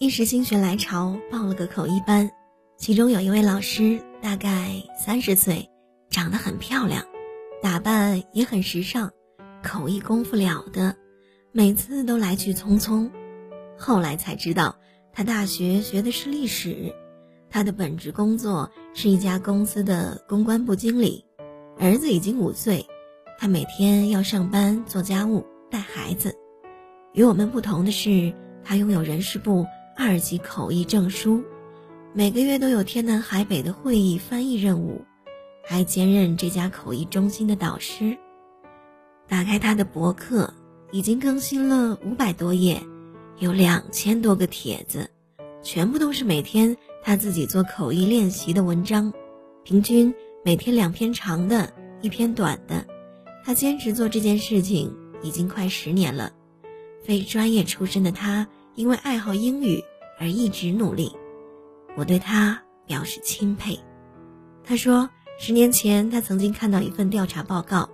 [0.00, 2.30] 一时心血来潮报了个口译班，
[2.76, 5.68] 其中有一位老师，大概三十岁，
[6.08, 7.04] 长得很漂亮，
[7.60, 9.10] 打扮也很时尚，
[9.60, 10.94] 口译功夫了得，
[11.50, 13.10] 每次都来去匆匆。
[13.76, 14.76] 后来才知道，
[15.12, 16.94] 他大学学的是历史，
[17.50, 21.24] 他的本职工作是一家公司的公关部经理，
[21.76, 22.86] 儿子已经五岁，
[23.36, 26.32] 他每天要上班做家务带孩子。
[27.14, 29.66] 与我们不同的是，他拥有人事部。
[30.00, 31.42] 二级口译证书，
[32.12, 35.04] 每个月都有天南海北的会议翻译任务，
[35.66, 38.16] 还兼任这家口译中心的导师。
[39.26, 40.54] 打开他的博客，
[40.92, 42.80] 已经更新了五百多页，
[43.40, 45.10] 有两千多个帖子，
[45.64, 49.12] 全部都是每天他自己做口译练习的文章，
[49.64, 51.72] 平均每天两篇长的，
[52.02, 52.86] 一篇短的。
[53.44, 56.32] 他坚持做这件事情已经快十年了。
[57.02, 58.46] 非专业出身的他。
[58.74, 59.82] 因为爱好英语
[60.18, 61.16] 而一直努力，
[61.96, 63.78] 我对他表示钦佩。
[64.64, 67.88] 他说，十年前他曾经看到一份调查报告，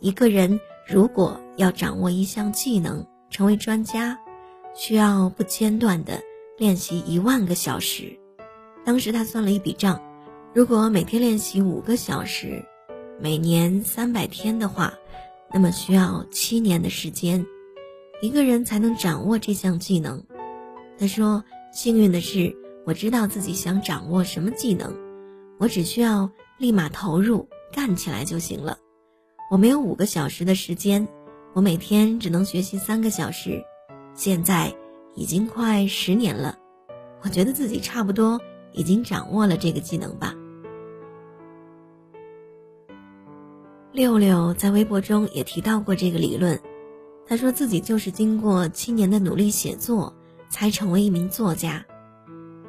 [0.00, 4.18] 一个人如果要掌握一项技能，成为专家，
[4.74, 6.20] 需要不间断的
[6.56, 8.18] 练习一万个小时。
[8.84, 10.00] 当时他算了一笔账，
[10.54, 12.64] 如果每天练习五个小时，
[13.20, 14.94] 每年三百天的话，
[15.52, 17.44] 那么需要七年的时间。
[18.22, 20.20] 一个人才能掌握这项技能。
[20.98, 21.44] 他说
[21.78, 24.92] ：“幸运的是，我知道自己想掌握什么技能，
[25.58, 28.78] 我只需要立马投入干起来就行了。
[29.48, 31.06] 我没有五个小时的时间，
[31.52, 33.62] 我每天只能学习三个小时。
[34.12, 34.74] 现在
[35.14, 36.58] 已经快十年了，
[37.22, 38.40] 我觉得自己差不多
[38.72, 40.34] 已经掌握了这个技能吧。”
[43.94, 46.58] 六六在微博中也提到过这个理论。
[47.24, 50.12] 他说自己就是经过七年的努力写作，
[50.50, 51.84] 才成为一名作家。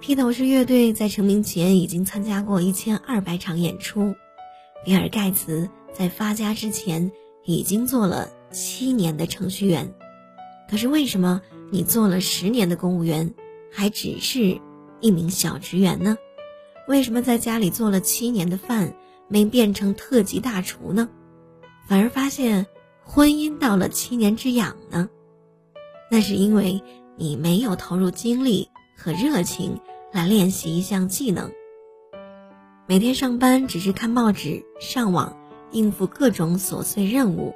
[0.00, 4.14] 披头士乐队在成名前已经参加过一千二百场演出，
[4.84, 7.10] 比尔盖茨在发家之前
[7.44, 9.92] 已经做了七年的程序员。
[10.68, 11.40] 可是为什么
[11.70, 13.32] 你做了十年的公务员，
[13.70, 14.60] 还只是
[15.00, 16.16] 一名小职员呢？
[16.88, 18.92] 为什么在家里做了七年的饭，
[19.28, 21.08] 没变成特级大厨呢？
[21.88, 22.66] 反而发现。
[23.04, 25.08] 婚姻到了七年之痒呢，
[26.08, 26.80] 那是因为
[27.16, 29.80] 你没有投入精力和热情
[30.12, 31.50] 来练习一项技能。
[32.86, 35.36] 每天上班只是看报纸、上网，
[35.70, 37.52] 应付各种琐碎任务；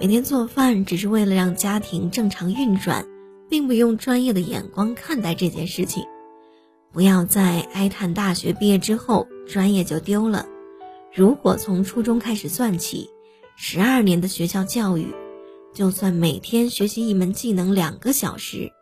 [0.00, 3.06] 每天做饭只是为了让家庭正常运转，
[3.48, 6.04] 并不用专业的眼光看待这件事情。
[6.92, 10.46] 不要再哀叹大学毕业之后专业就丢了。
[11.14, 13.10] 如果从初中开始算起。
[13.54, 15.14] 十二年的学校教育，
[15.74, 18.72] 就算每天学习一门技能两个小时，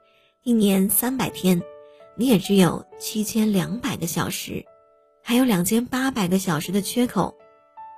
[0.43, 1.61] 一年三百天，
[2.17, 4.65] 你也只有七千两百个小时，
[5.23, 7.35] 还有两千八百个小时的缺口。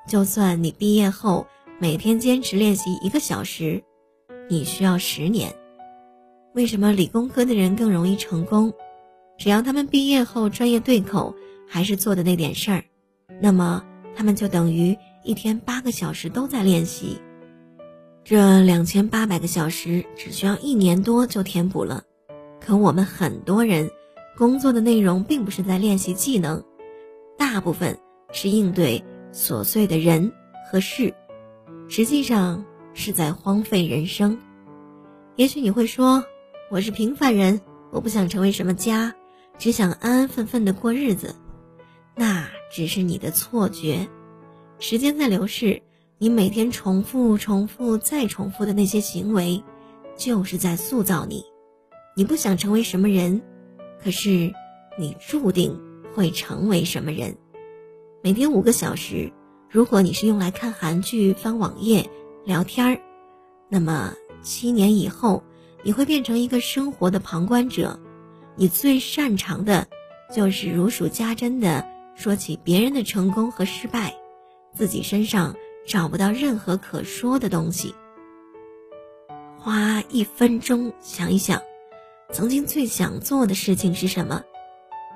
[0.09, 1.47] 就算你毕业后
[1.79, 3.81] 每天坚持练习一个小时，
[4.49, 5.55] 你需要十年。
[6.55, 8.73] 为什么理工科的人更容易成功？
[9.39, 11.33] 只要他们毕业后专业对口，
[11.69, 12.83] 还是做的那点事儿，
[13.41, 13.81] 那么
[14.17, 14.97] 他们就等于。
[15.25, 17.17] 一天八个小时都在练习，
[18.25, 22.03] 这两千八百个小时只需要一年多就填补了。
[22.65, 23.91] 可我们很多人
[24.37, 26.63] 工作的内容并不是在练习技能，
[27.37, 27.99] 大部分
[28.33, 29.03] 是应对
[29.33, 30.33] 琐碎的人
[30.71, 31.13] 和事，
[31.89, 32.65] 实际上
[32.95, 34.39] 是在荒废人生。
[35.37, 36.25] 也许你会说，
[36.71, 39.13] 我是平凡人，我不想成为什么家，
[39.59, 41.35] 只想安安分分的过日子。
[42.15, 44.07] 那只是你的错觉。
[44.79, 45.83] 时间在流逝，
[46.19, 49.63] 你每天重复、重复再重复的那些行为，
[50.17, 51.45] 就是在塑造你。
[52.15, 53.41] 你不想成为什么人，
[54.03, 54.53] 可是
[54.99, 55.81] 你注定
[56.15, 57.37] 会成为什么人。
[58.23, 59.33] 每天五个小时，
[59.71, 62.11] 如果你是用来看韩剧、翻网页、
[62.45, 63.01] 聊天儿，
[63.71, 64.13] 那么
[64.43, 65.43] 七年以后，
[65.83, 67.99] 你会变成一个生活的旁观者。
[68.57, 69.89] 你最擅长的，
[70.35, 74.15] 就是如数家珍的说起别人的成功和失败。
[74.75, 75.57] 自己身上
[75.87, 77.95] 找不到任何可说的东西。
[79.59, 81.63] 花一分钟想一想，
[82.33, 84.43] 曾经最想做的事情是什么，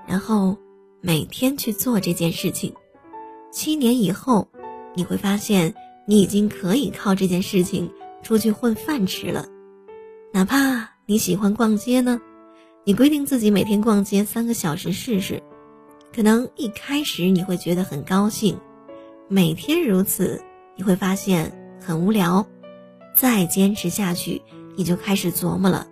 [0.07, 0.57] 然后
[1.01, 2.75] 每天去做这件事情。
[3.51, 4.47] 七年以后，
[4.95, 5.75] 你会发现
[6.07, 7.91] 你已经可以靠这件事情
[8.23, 9.47] 出去混饭吃了。
[10.31, 12.21] 哪怕你喜欢逛街呢，
[12.85, 15.43] 你规定自己每天逛街三个小时试试，
[16.15, 18.61] 可能一开始你会觉得很高兴。
[19.27, 20.43] 每天如此，
[20.77, 22.47] 你会发现很无聊。
[23.15, 24.43] 再坚持下去，
[24.77, 25.89] 你就开始琢磨了：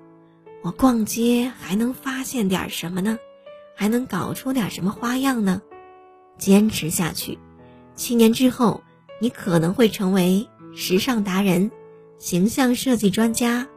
[0.65, 3.19] 我逛街还能发现点什么呢？
[3.77, 5.61] 还能搞出点什么花样呢？
[6.39, 7.39] 坚持下去，
[7.95, 8.83] 七年之后，
[9.21, 11.71] 你可能会成为时尚达人、
[12.17, 13.69] 形象设计专家、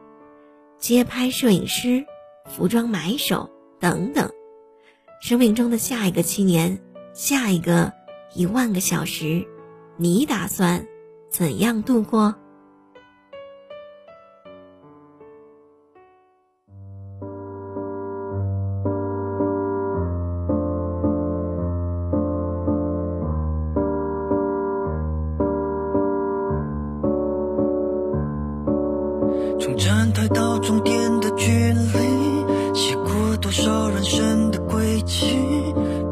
[0.78, 2.06] 街拍摄影师、
[2.46, 4.30] 服装买手等等。
[5.20, 6.80] 生命中的下一个七年，
[7.12, 7.92] 下一个
[8.34, 9.46] 一万个小时，
[9.98, 10.86] 你打算
[11.30, 12.34] 怎样度过？
[29.60, 35.34] 从站台到终点的距离，写过多少人生的轨迹，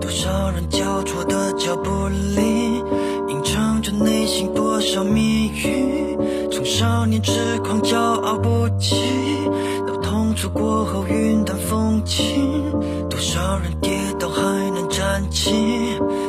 [0.00, 2.82] 多少人交错的脚步里，
[3.28, 6.18] 隐藏着内心多少谜语。
[6.50, 8.96] 从少年痴狂骄傲不羁，
[9.86, 12.24] 到痛楚过后云淡风轻，
[13.08, 14.42] 多少人跌倒还
[14.74, 15.52] 能站起，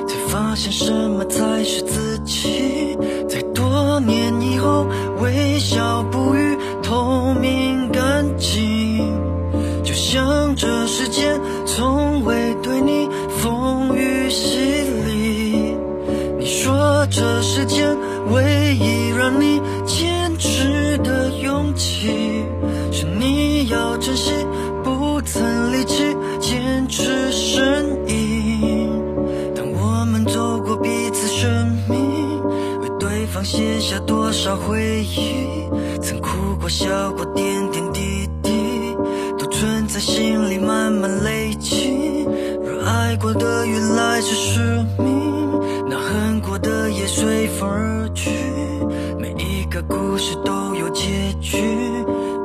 [0.08, 2.96] 才发现什么才是自己。
[3.28, 4.86] 在多年以后，
[5.20, 5.97] 微笑
[11.77, 13.07] 从未对你
[13.38, 14.57] 风雨洗
[15.06, 15.77] 礼。
[16.39, 17.95] 你说这世间
[18.31, 22.44] 唯一让你坚持的勇气，
[22.91, 24.31] 是你要珍惜，
[24.83, 28.89] 不曾离弃，坚持身影。
[29.53, 32.41] 当我们走过彼此生命，
[32.81, 35.69] 为对方写下多少回忆。
[36.01, 38.17] 曾哭过、笑过，点点滴滴
[39.98, 42.24] 在心里，慢慢累积。
[42.64, 44.62] 若爱过的原来是宿
[45.02, 45.60] 命，
[45.90, 48.30] 那恨过的也随风而去。
[49.18, 51.58] 每一个故事都有结局，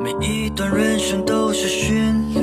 [0.03, 2.42] 每一段人生都是序。